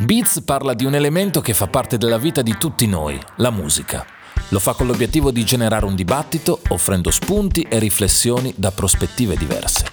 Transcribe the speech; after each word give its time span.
Beats 0.00 0.42
parla 0.44 0.74
di 0.74 0.84
un 0.84 0.94
elemento 0.94 1.40
che 1.40 1.52
fa 1.52 1.66
parte 1.66 1.98
della 1.98 2.18
vita 2.18 2.40
di 2.40 2.54
tutti 2.56 2.86
noi, 2.86 3.20
la 3.38 3.50
musica. 3.50 4.06
Lo 4.50 4.60
fa 4.60 4.72
con 4.72 4.86
l'obiettivo 4.86 5.32
di 5.32 5.42
generare 5.44 5.86
un 5.86 5.96
dibattito, 5.96 6.60
offrendo 6.68 7.10
spunti 7.10 7.62
e 7.62 7.80
riflessioni 7.80 8.54
da 8.56 8.70
prospettive 8.70 9.34
diverse. 9.36 9.86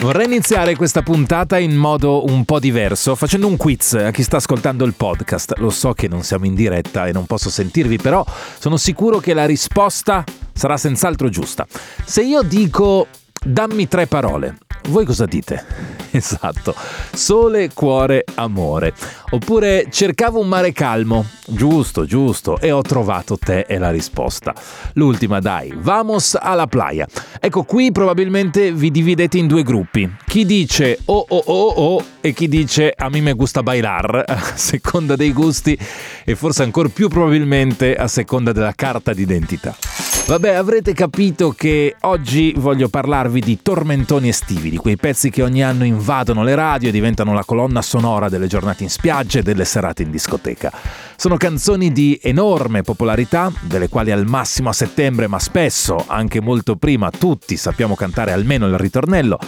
Vorrei 0.00 0.26
iniziare 0.26 0.76
questa 0.76 1.00
puntata 1.00 1.58
in 1.58 1.74
modo 1.74 2.26
un 2.26 2.44
po' 2.44 2.60
diverso, 2.60 3.14
facendo 3.14 3.46
un 3.46 3.56
quiz 3.56 3.94
a 3.94 4.10
chi 4.10 4.22
sta 4.22 4.36
ascoltando 4.36 4.84
il 4.84 4.92
podcast. 4.92 5.54
Lo 5.56 5.70
so 5.70 5.94
che 5.94 6.08
non 6.08 6.24
siamo 6.24 6.44
in 6.44 6.54
diretta 6.54 7.06
e 7.06 7.12
non 7.12 7.24
posso 7.24 7.48
sentirvi, 7.48 7.96
però 7.96 8.22
sono 8.58 8.76
sicuro 8.76 9.18
che 9.18 9.32
la 9.32 9.46
risposta 9.46 10.24
sarà 10.52 10.76
senz'altro 10.76 11.30
giusta. 11.30 11.66
Se 12.04 12.22
io 12.22 12.42
dico 12.42 13.06
dammi 13.42 13.88
tre 13.88 14.06
parole, 14.06 14.58
voi 14.90 15.06
cosa 15.06 15.24
dite? 15.24 15.91
Esatto, 16.14 16.74
sole, 17.12 17.70
cuore, 17.72 18.24
amore. 18.34 18.92
Oppure 19.30 19.86
cercavo 19.90 20.40
un 20.40 20.48
mare 20.48 20.72
calmo. 20.72 21.24
Giusto, 21.46 22.04
giusto, 22.04 22.58
e 22.58 22.70
ho 22.70 22.82
trovato 22.82 23.38
te 23.38 23.64
è 23.64 23.78
la 23.78 23.90
risposta. 23.90 24.54
L'ultima, 24.94 25.40
dai, 25.40 25.72
vamos 25.74 26.36
alla 26.38 26.66
playa. 26.66 27.06
Ecco, 27.40 27.62
qui 27.64 27.92
probabilmente 27.92 28.72
vi 28.72 28.90
dividete 28.90 29.38
in 29.38 29.46
due 29.46 29.62
gruppi. 29.62 30.10
Chi 30.26 30.44
dice 30.44 30.98
oh 31.06 31.24
oh 31.28 31.42
oh 31.46 31.72
oh 31.76 32.04
e 32.22 32.32
chi 32.32 32.46
dice 32.48 32.94
a 32.96 33.10
me 33.10 33.32
gusta 33.32 33.62
bailar, 33.62 34.24
a 34.26 34.40
seconda 34.54 35.16
dei 35.16 35.32
gusti 35.32 35.76
e 36.24 36.34
forse 36.36 36.62
ancora 36.62 36.88
più 36.88 37.08
probabilmente 37.08 37.94
a 37.96 38.06
seconda 38.06 38.52
della 38.52 38.72
carta 38.74 39.12
d'identità. 39.12 39.76
Vabbè, 40.24 40.54
avrete 40.54 40.94
capito 40.94 41.50
che 41.50 41.96
oggi 42.02 42.54
voglio 42.56 42.88
parlarvi 42.88 43.40
di 43.40 43.58
tormentoni 43.60 44.28
estivi, 44.28 44.70
di 44.70 44.76
quei 44.76 44.96
pezzi 44.96 45.30
che 45.30 45.42
ogni 45.42 45.64
anno 45.64 45.84
invadono 45.84 46.44
le 46.44 46.54
radio 46.54 46.88
e 46.88 46.92
diventano 46.92 47.34
la 47.34 47.44
colonna 47.44 47.82
sonora 47.82 48.28
delle 48.28 48.46
giornate 48.46 48.84
in 48.84 48.88
spiaggia 48.88 49.40
e 49.40 49.42
delle 49.42 49.64
serate 49.64 50.04
in 50.04 50.12
discoteca. 50.12 50.70
Sono 51.16 51.36
canzoni 51.36 51.90
di 51.90 52.18
enorme 52.22 52.82
popolarità, 52.82 53.52
delle 53.62 53.88
quali 53.88 54.12
al 54.12 54.24
massimo 54.26 54.68
a 54.68 54.72
settembre, 54.72 55.26
ma 55.26 55.40
spesso 55.40 56.04
anche 56.06 56.40
molto 56.40 56.76
prima, 56.76 57.10
tutti 57.10 57.56
sappiamo 57.56 57.96
cantare 57.96 58.30
almeno 58.30 58.66
il 58.66 58.78
ritornello. 58.78 59.38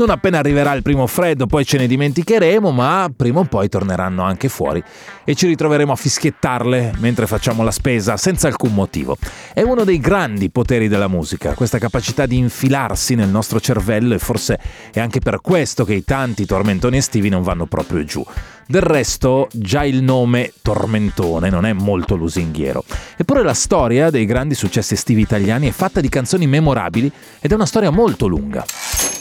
Non 0.00 0.08
appena 0.08 0.38
arriverà 0.38 0.72
il 0.72 0.80
primo 0.80 1.06
freddo 1.06 1.46
poi 1.46 1.66
ce 1.66 1.76
ne 1.76 1.86
dimenticheremo, 1.86 2.70
ma 2.70 3.10
prima 3.14 3.40
o 3.40 3.44
poi 3.44 3.68
torneranno 3.68 4.22
anche 4.22 4.48
fuori 4.48 4.82
e 5.24 5.34
ci 5.34 5.46
ritroveremo 5.46 5.92
a 5.92 5.94
fischiettarle 5.94 6.94
mentre 7.00 7.26
facciamo 7.26 7.62
la 7.62 7.70
spesa 7.70 8.16
senza 8.16 8.48
alcun 8.48 8.72
motivo. 8.72 9.18
È 9.52 9.60
uno 9.60 9.84
dei 9.84 10.00
grandi 10.00 10.48
poteri 10.48 10.88
della 10.88 11.06
musica, 11.06 11.52
questa 11.52 11.76
capacità 11.76 12.24
di 12.24 12.38
infilarsi 12.38 13.14
nel 13.14 13.28
nostro 13.28 13.60
cervello 13.60 14.14
e 14.14 14.18
forse 14.18 14.58
è 14.90 15.00
anche 15.00 15.18
per 15.18 15.42
questo 15.42 15.84
che 15.84 15.92
i 15.92 16.02
tanti 16.02 16.46
tormentoni 16.46 16.96
estivi 16.96 17.28
non 17.28 17.42
vanno 17.42 17.66
proprio 17.66 18.02
giù. 18.02 18.24
Del 18.66 18.82
resto, 18.82 19.48
già 19.52 19.84
il 19.84 20.02
nome 20.02 20.52
Tormentone 20.62 21.50
non 21.50 21.66
è 21.66 21.72
molto 21.72 22.14
lusinghiero. 22.14 22.84
Eppure 23.16 23.42
la 23.42 23.52
storia 23.52 24.10
dei 24.10 24.24
grandi 24.24 24.54
successi 24.54 24.94
estivi 24.94 25.20
italiani 25.20 25.68
è 25.68 25.72
fatta 25.72 26.00
di 26.00 26.08
canzoni 26.08 26.46
memorabili 26.46 27.10
ed 27.40 27.50
è 27.50 27.54
una 27.54 27.66
storia 27.66 27.90
molto 27.90 28.28
lunga. 28.28 28.64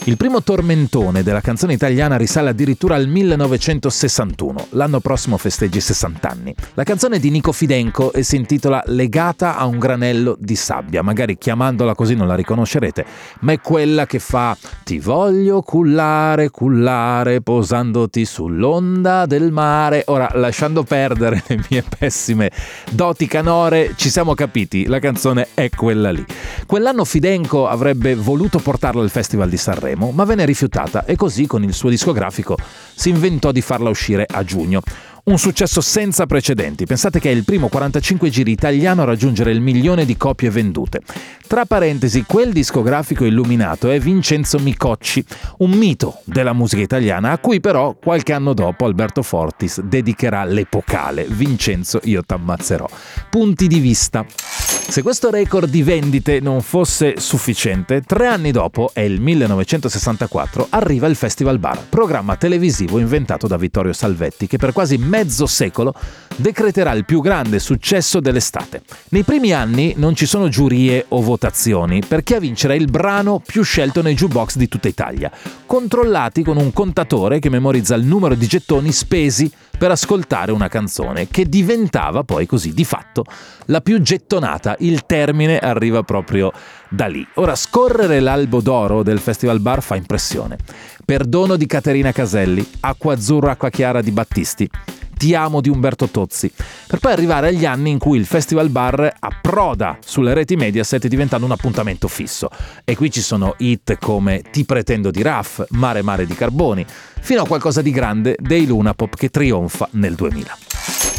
Il 0.05 0.17
primo 0.17 0.41
tormentone 0.41 1.23
della 1.23 1.41
canzone 1.41 1.73
italiana 1.73 2.17
risale 2.17 2.49
addirittura 2.49 2.95
al 2.95 3.07
1961. 3.07 4.67
L'anno 4.71 5.01
prossimo 5.01 5.37
festeggi 5.37 5.79
60 5.79 6.29
anni. 6.29 6.55
La 6.73 6.83
canzone 6.83 7.19
di 7.19 7.29
Nico 7.29 7.51
Fidenco 7.51 8.13
e 8.13 8.23
si 8.23 8.37
intitola 8.37 8.81
Legata 8.87 9.57
a 9.57 9.65
un 9.65 9.77
granello 9.77 10.35
di 10.39 10.55
sabbia. 10.55 11.03
Magari 11.03 11.37
chiamandola 11.37 11.95
così 11.95 12.15
non 12.15 12.27
la 12.27 12.35
riconoscerete, 12.35 13.05
ma 13.41 13.51
è 13.51 13.59
quella 13.59 14.05
che 14.05 14.19
fa 14.19 14.57
Ti 14.83 14.99
voglio 14.99 15.61
cullare, 15.61 16.49
cullare, 16.49 17.41
posandoti 17.41 18.25
sull'onda 18.25 19.25
del 19.25 19.51
mare. 19.51 20.03
Ora, 20.07 20.31
lasciando 20.33 20.83
perdere 20.83 21.43
le 21.45 21.59
mie 21.69 21.83
pessime 21.83 22.51
doti 22.89 23.27
canore, 23.27 23.93
ci 23.95 24.09
siamo 24.09 24.33
capiti, 24.33 24.85
la 24.87 24.99
canzone 24.99 25.49
è 25.53 25.69
quella 25.69 26.09
lì. 26.09 26.25
Quell'anno 26.65 27.03
Fidenco 27.03 27.67
avrebbe 27.67 28.15
voluto 28.15 28.59
portarla 28.59 29.01
al 29.01 29.09
Festival 29.09 29.49
di 29.49 29.57
Sanremo, 29.57 29.88
ma 29.95 30.23
venne 30.23 30.45
rifiutata 30.45 31.05
e 31.05 31.15
così 31.15 31.47
con 31.47 31.63
il 31.63 31.73
suo 31.73 31.89
discografico 31.89 32.57
si 32.95 33.09
inventò 33.09 33.51
di 33.51 33.61
farla 33.61 33.89
uscire 33.89 34.25
a 34.29 34.43
giugno. 34.43 34.81
Un 35.25 35.37
successo 35.37 35.79
senza 35.79 36.25
precedenti. 36.25 36.85
Pensate 36.85 37.19
che 37.19 37.29
è 37.29 37.33
il 37.33 37.43
primo 37.43 37.67
45 37.67 38.29
giri 38.29 38.51
italiano 38.51 39.03
a 39.03 39.05
raggiungere 39.05 39.51
il 39.51 39.61
milione 39.61 40.03
di 40.03 40.17
copie 40.17 40.49
vendute. 40.49 41.01
Tra 41.45 41.65
parentesi, 41.65 42.23
quel 42.23 42.51
discografico 42.51 43.25
illuminato 43.25 43.91
è 43.91 43.99
Vincenzo 43.99 44.57
Micocci, 44.57 45.23
un 45.57 45.71
mito 45.71 46.21
della 46.23 46.53
musica 46.53 46.81
italiana, 46.81 47.31
a 47.31 47.37
cui 47.37 47.59
però 47.59 47.95
qualche 47.95 48.33
anno 48.33 48.53
dopo 48.53 48.85
Alberto 48.85 49.21
Fortis 49.21 49.81
dedicherà 49.81 50.45
l'epocale 50.45 51.27
Vincenzo 51.29 51.99
io 52.03 52.23
t'ammazzerò. 52.23 52.87
Punti 53.29 53.67
di 53.67 53.79
vista. 53.79 54.25
Se 54.89 55.03
questo 55.03 55.29
record 55.29 55.69
di 55.69 55.83
vendite 55.83 56.39
non 56.39 56.61
fosse 56.61 57.19
sufficiente, 57.19 58.01
tre 58.01 58.25
anni 58.25 58.49
dopo, 58.51 58.89
è 58.91 59.01
il 59.01 59.21
1964, 59.21 60.65
arriva 60.71 61.05
il 61.05 61.15
Festival 61.15 61.59
Bar, 61.59 61.85
programma 61.87 62.35
televisivo 62.37 62.97
inventato 62.97 63.45
da 63.45 63.55
Vittorio 63.55 63.93
Salvetti, 63.93 64.47
che 64.47 64.57
per 64.57 64.73
quasi 64.73 64.97
mezzo 64.97 65.45
secolo 65.45 65.93
decreterà 66.35 66.91
il 66.93 67.05
più 67.05 67.21
grande 67.21 67.59
successo 67.59 68.19
dell'estate. 68.19 68.81
Nei 69.09 69.21
primi 69.21 69.53
anni 69.53 69.93
non 69.95 70.15
ci 70.15 70.25
sono 70.25 70.49
giurie 70.49 71.05
o 71.09 71.21
votazioni, 71.21 72.01
perché 72.05 72.37
a 72.37 72.39
vincere 72.39 72.73
è 72.73 72.77
il 72.77 72.89
brano 72.89 73.39
più 73.45 73.61
scelto 73.61 74.01
nei 74.01 74.15
jukebox 74.15 74.55
di 74.55 74.67
tutta 74.67 74.87
Italia, 74.87 75.29
controllati 75.67 76.41
con 76.41 76.57
un 76.57 76.73
contatore 76.73 77.37
che 77.37 77.49
memorizza 77.49 77.93
il 77.93 78.05
numero 78.05 78.33
di 78.33 78.47
gettoni 78.47 78.91
spesi 78.91 79.51
per 79.79 79.91
ascoltare 79.91 80.51
una 80.51 80.67
canzone, 80.67 81.29
che 81.29 81.47
diventava 81.47 82.23
poi 82.23 82.45
così 82.45 82.73
di 82.73 82.83
fatto 82.83 83.23
la 83.67 83.79
più 83.79 84.01
gettonata. 84.01 84.75
Il 84.79 85.05
termine 85.05 85.57
arriva 85.57 86.03
proprio 86.03 86.51
da 86.89 87.07
lì. 87.07 87.25
Ora, 87.35 87.55
scorrere 87.55 88.19
l'albo 88.19 88.59
d'oro 88.59 89.03
del 89.03 89.19
Festival 89.19 89.61
Bar 89.61 89.81
fa 89.81 89.95
impressione. 89.95 90.57
Perdono 91.05 91.55
di 91.55 91.65
Caterina 91.65 92.11
Caselli, 92.11 92.67
Acqua 92.81 93.13
Azzurra, 93.13 93.51
Acqua 93.51 93.69
Chiara 93.69 94.01
di 94.01 94.11
Battisti, 94.11 94.69
ti 95.19 95.35
amo 95.35 95.59
di 95.59 95.67
Umberto 95.67 96.07
Tozzi, 96.07 96.49
per 96.87 96.99
poi 96.99 97.11
arrivare 97.11 97.49
agli 97.49 97.65
anni 97.65 97.89
in 97.89 97.99
cui 97.99 98.17
il 98.17 98.25
Festival 98.25 98.69
Bar 98.69 99.15
approda 99.19 99.97
sulle 99.99 100.33
reti 100.33 100.55
Mediaset 100.55 101.05
diventando 101.07 101.45
un 101.45 101.51
appuntamento 101.51 102.07
fisso. 102.07 102.47
E 102.85 102.95
qui 102.95 103.11
ci 103.11 103.19
sono 103.19 103.55
hit 103.57 103.97
come 103.99 104.41
Ti 104.49 104.63
pretendo 104.63 105.11
di 105.11 105.21
Raff, 105.21 105.61
Mare 105.71 106.03
Mare 106.03 106.25
di 106.25 106.35
Carboni, 106.35 106.85
fino 107.19 107.41
a 107.41 107.47
qualcosa 107.47 107.81
di 107.81 107.91
grande 107.91 108.37
dei 108.39 108.65
Luna 108.65 108.93
Pop 108.93 109.13
che 109.17 109.27
trionfa 109.27 109.89
nel 109.91 110.15
2000. 110.15 110.57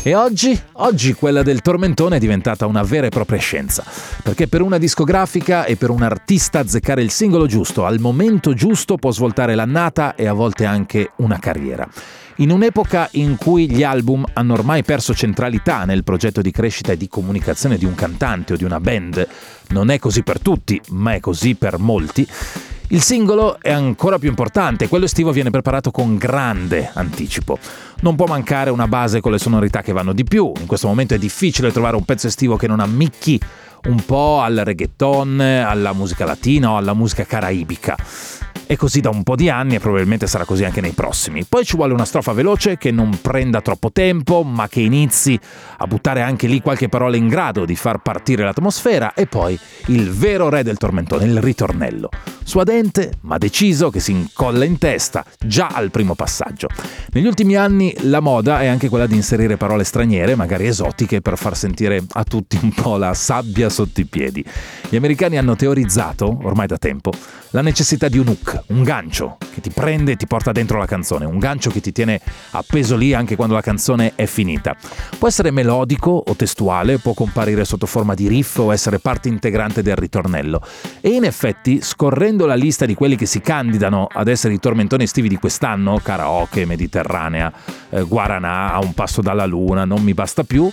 E 0.02 0.14
oggi? 0.14 0.58
Oggi 0.72 1.12
quella 1.12 1.42
del 1.42 1.60
tormentone 1.60 2.16
è 2.16 2.18
diventata 2.18 2.64
una 2.64 2.82
vera 2.82 3.06
e 3.06 3.10
propria 3.10 3.38
scienza, 3.38 3.84
perché 4.22 4.48
per 4.48 4.62
una 4.62 4.78
discografica 4.78 5.66
e 5.66 5.76
per 5.76 5.90
un 5.90 6.02
artista 6.02 6.60
azzeccare 6.60 7.02
il 7.02 7.10
singolo 7.10 7.44
giusto 7.44 7.84
al 7.84 8.00
momento 8.00 8.54
giusto 8.54 8.96
può 8.96 9.10
svoltare 9.10 9.54
l'annata 9.54 10.14
e 10.14 10.26
a 10.26 10.32
volte 10.32 10.64
anche 10.64 11.10
una 11.16 11.38
carriera. 11.38 11.86
In 12.40 12.50
un'epoca 12.50 13.10
in 13.12 13.36
cui 13.36 13.70
gli 13.70 13.82
album 13.82 14.24
hanno 14.32 14.54
ormai 14.54 14.82
perso 14.82 15.14
centralità 15.14 15.84
nel 15.84 16.04
progetto 16.04 16.40
di 16.40 16.50
crescita 16.50 16.92
e 16.92 16.96
di 16.96 17.06
comunicazione 17.06 17.76
di 17.76 17.84
un 17.84 17.94
cantante 17.94 18.54
o 18.54 18.56
di 18.56 18.64
una 18.64 18.80
band, 18.80 19.28
non 19.68 19.90
è 19.90 19.98
così 19.98 20.22
per 20.22 20.40
tutti, 20.40 20.80
ma 20.88 21.12
è 21.12 21.20
così 21.20 21.54
per 21.54 21.78
molti, 21.78 22.26
il 22.88 23.02
singolo 23.02 23.60
è 23.60 23.70
ancora 23.70 24.18
più 24.18 24.30
importante, 24.30 24.88
quello 24.88 25.04
estivo 25.04 25.32
viene 25.32 25.50
preparato 25.50 25.90
con 25.90 26.16
grande 26.16 26.90
anticipo. 26.94 27.58
Non 28.00 28.16
può 28.16 28.24
mancare 28.24 28.70
una 28.70 28.88
base 28.88 29.20
con 29.20 29.32
le 29.32 29.38
sonorità 29.38 29.82
che 29.82 29.92
vanno 29.92 30.14
di 30.14 30.24
più, 30.24 30.50
in 30.58 30.66
questo 30.66 30.88
momento 30.88 31.12
è 31.12 31.18
difficile 31.18 31.70
trovare 31.70 31.96
un 31.96 32.06
pezzo 32.06 32.26
estivo 32.26 32.56
che 32.56 32.66
non 32.66 32.80
ammicchi 32.80 33.38
un 33.84 34.02
po' 34.02 34.40
al 34.40 34.62
reggaeton, 34.64 35.40
alla 35.40 35.92
musica 35.92 36.24
latina 36.24 36.70
o 36.70 36.78
alla 36.78 36.94
musica 36.94 37.24
caraibica. 37.24 37.96
È 38.70 38.76
così 38.76 39.00
da 39.00 39.10
un 39.10 39.24
po' 39.24 39.34
di 39.34 39.50
anni 39.50 39.74
e 39.74 39.80
probabilmente 39.80 40.28
sarà 40.28 40.44
così 40.44 40.62
anche 40.62 40.80
nei 40.80 40.92
prossimi. 40.92 41.44
Poi 41.44 41.64
ci 41.64 41.74
vuole 41.74 41.92
una 41.92 42.04
strofa 42.04 42.32
veloce 42.32 42.78
che 42.78 42.92
non 42.92 43.18
prenda 43.20 43.60
troppo 43.62 43.90
tempo, 43.90 44.44
ma 44.44 44.68
che 44.68 44.78
inizi 44.78 45.36
a 45.78 45.88
buttare 45.88 46.22
anche 46.22 46.46
lì 46.46 46.60
qualche 46.60 46.88
parola 46.88 47.16
in 47.16 47.26
grado 47.26 47.64
di 47.64 47.74
far 47.74 47.98
partire 47.98 48.44
l'atmosfera 48.44 49.12
e 49.14 49.26
poi 49.26 49.58
il 49.86 50.10
vero 50.10 50.48
re 50.48 50.62
del 50.62 50.76
tormentone, 50.76 51.24
il 51.24 51.40
ritornello. 51.40 52.10
Suadente, 52.44 53.14
ma 53.22 53.38
deciso, 53.38 53.90
che 53.90 53.98
si 53.98 54.12
incolla 54.12 54.64
in 54.64 54.78
testa 54.78 55.24
già 55.38 55.66
al 55.66 55.90
primo 55.90 56.14
passaggio. 56.14 56.68
Negli 57.12 57.26
ultimi 57.26 57.56
anni 57.56 57.92
la 58.02 58.20
moda 58.20 58.60
è 58.60 58.66
anche 58.66 58.88
quella 58.88 59.06
di 59.06 59.16
inserire 59.16 59.56
parole 59.56 59.82
straniere, 59.82 60.36
magari 60.36 60.68
esotiche, 60.68 61.20
per 61.20 61.36
far 61.36 61.56
sentire 61.56 62.04
a 62.08 62.22
tutti 62.22 62.56
un 62.62 62.72
po' 62.72 62.96
la 62.96 63.14
sabbia 63.14 63.68
sotto 63.68 64.00
i 64.00 64.04
piedi. 64.04 64.44
Gli 64.88 64.96
americani 64.96 65.38
hanno 65.38 65.56
teorizzato, 65.56 66.38
ormai 66.42 66.68
da 66.68 66.78
tempo, 66.78 67.12
la 67.50 67.62
necessità 67.62 68.08
di 68.08 68.18
un 68.18 68.28
hook, 68.28 68.62
un 68.68 68.82
gancio 68.82 69.36
che 69.52 69.60
ti 69.60 69.70
prende 69.70 70.12
e 70.12 70.16
ti 70.16 70.26
porta 70.26 70.52
dentro 70.52 70.78
la 70.78 70.86
canzone, 70.86 71.24
un 71.24 71.38
gancio 71.38 71.70
che 71.70 71.80
ti 71.80 71.92
tiene 71.92 72.20
appeso 72.52 72.96
lì 72.96 73.12
anche 73.12 73.36
quando 73.36 73.54
la 73.54 73.60
canzone 73.60 74.12
è 74.14 74.26
finita. 74.26 74.76
Può 75.18 75.26
essere 75.26 75.50
melodico 75.50 76.10
o 76.10 76.36
testuale, 76.36 76.98
può 76.98 77.12
comparire 77.12 77.64
sotto 77.64 77.86
forma 77.86 78.14
di 78.14 78.28
riff 78.28 78.58
o 78.58 78.72
essere 78.72 78.98
parte 78.98 79.28
integrante 79.28 79.82
del 79.82 79.96
ritornello. 79.96 80.62
E 81.00 81.10
in 81.10 81.24
effetti, 81.24 81.80
scorrendo 81.82 82.46
la 82.46 82.54
lista 82.54 82.86
di 82.86 82.94
quelli 82.94 83.16
che 83.16 83.26
si 83.26 83.40
candidano 83.40 84.06
ad 84.10 84.28
essere 84.28 84.54
i 84.54 84.60
tormentoni 84.60 85.04
estivi 85.04 85.28
di 85.28 85.36
quest'anno, 85.36 86.00
karaoke, 86.02 86.64
mediterranea, 86.66 87.52
eh, 87.90 88.02
guaranà, 88.02 88.72
a 88.72 88.78
un 88.78 88.94
passo 88.94 89.20
dalla 89.20 89.46
luna, 89.46 89.84
non 89.84 90.02
mi 90.02 90.14
basta 90.14 90.44
più, 90.44 90.70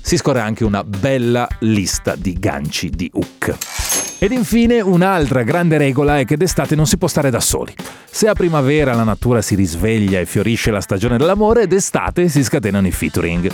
si 0.00 0.16
scorre 0.16 0.40
anche 0.40 0.64
una 0.64 0.82
bella 0.82 1.46
lista 1.60 2.16
di 2.16 2.32
ganci 2.32 2.90
di 2.90 3.10
hook. 3.12 3.77
Ed 4.20 4.32
infine 4.32 4.80
un'altra 4.80 5.44
grande 5.44 5.78
regola 5.78 6.18
è 6.18 6.24
che 6.24 6.36
d'estate 6.36 6.74
non 6.74 6.86
si 6.86 6.98
può 6.98 7.06
stare 7.06 7.30
da 7.30 7.38
soli. 7.38 7.72
Se 8.10 8.26
a 8.26 8.32
primavera 8.32 8.92
la 8.94 9.04
natura 9.04 9.40
si 9.40 9.54
risveglia 9.54 10.18
e 10.18 10.26
fiorisce 10.26 10.72
la 10.72 10.80
stagione 10.80 11.18
dell'amore, 11.18 11.68
d'estate 11.68 12.28
si 12.28 12.42
scatenano 12.42 12.88
i 12.88 12.90
featuring, 12.90 13.48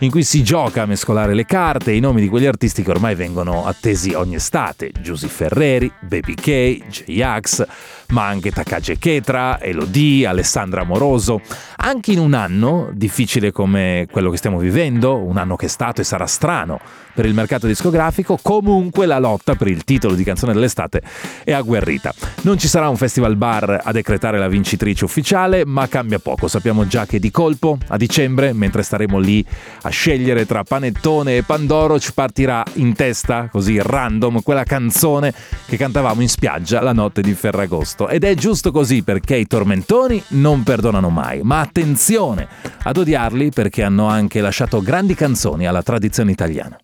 in 0.00 0.10
cui 0.10 0.22
si 0.22 0.42
gioca 0.42 0.82
a 0.82 0.86
mescolare 0.86 1.32
le 1.32 1.46
carte 1.46 1.92
e 1.92 1.96
i 1.96 2.00
nomi 2.00 2.20
di 2.20 2.28
quegli 2.28 2.44
artisti 2.44 2.82
che 2.82 2.90
ormai 2.90 3.14
vengono 3.14 3.64
attesi 3.64 4.12
ogni 4.12 4.34
estate, 4.34 4.92
Giusy 5.00 5.26
Ferreri, 5.26 5.90
Baby 6.00 6.34
K, 6.34 6.86
J-Ax, 6.86 7.66
ma 8.08 8.26
anche 8.26 8.50
Takage 8.50 8.98
Ketra, 8.98 9.58
Elodie, 9.58 10.26
Alessandra 10.26 10.82
Amoroso. 10.82 11.40
Anche 11.76 12.12
in 12.12 12.18
un 12.18 12.34
anno 12.34 12.90
difficile 12.92 13.52
come 13.52 14.06
quello 14.10 14.28
che 14.28 14.36
stiamo 14.36 14.58
vivendo, 14.58 15.16
un 15.16 15.38
anno 15.38 15.56
che 15.56 15.64
è 15.66 15.70
stato 15.70 16.02
e 16.02 16.04
sarà 16.04 16.26
strano 16.26 16.78
per 17.14 17.24
il 17.24 17.32
mercato 17.34 17.66
discografico, 17.66 18.38
comunque 18.40 19.06
la 19.06 19.18
lotta 19.18 19.54
per 19.54 19.68
il 19.68 19.82
titolo 20.10 20.16
di 20.16 20.24
canzone 20.24 20.52
dell'estate 20.52 21.02
è 21.44 21.52
agguerrita. 21.52 22.12
Non 22.42 22.58
ci 22.58 22.68
sarà 22.68 22.88
un 22.88 22.96
festival 22.96 23.36
bar 23.36 23.80
a 23.82 23.92
decretare 23.92 24.38
la 24.38 24.48
vincitrice 24.48 25.04
ufficiale, 25.04 25.64
ma 25.64 25.88
cambia 25.88 26.18
poco. 26.18 26.48
Sappiamo 26.48 26.86
già 26.86 27.06
che 27.06 27.18
di 27.18 27.30
colpo, 27.30 27.78
a 27.88 27.96
dicembre, 27.96 28.52
mentre 28.52 28.82
staremo 28.82 29.18
lì 29.18 29.44
a 29.82 29.88
scegliere 29.88 30.46
tra 30.46 30.64
Panettone 30.64 31.38
e 31.38 31.42
Pandoro, 31.42 31.98
ci 31.98 32.12
partirà 32.12 32.64
in 32.74 32.94
testa, 32.94 33.48
così 33.50 33.80
random, 33.80 34.42
quella 34.42 34.64
canzone 34.64 35.32
che 35.66 35.76
cantavamo 35.76 36.20
in 36.20 36.28
spiaggia 36.28 36.80
la 36.80 36.92
notte 36.92 37.22
di 37.22 37.32
Ferragosto. 37.34 38.08
Ed 38.08 38.24
è 38.24 38.34
giusto 38.34 38.72
così 38.72 39.02
perché 39.02 39.36
i 39.36 39.46
tormentoni 39.46 40.22
non 40.28 40.62
perdonano 40.62 41.10
mai, 41.10 41.40
ma 41.42 41.60
attenzione 41.60 42.48
ad 42.82 42.96
odiarli 42.96 43.50
perché 43.50 43.82
hanno 43.82 44.06
anche 44.06 44.40
lasciato 44.40 44.80
grandi 44.80 45.14
canzoni 45.14 45.66
alla 45.66 45.82
tradizione 45.82 46.30
italiana. 46.30 46.78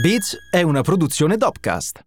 Beats 0.00 0.36
è 0.50 0.62
una 0.62 0.82
produzione 0.82 1.36
Dopcast. 1.36 2.06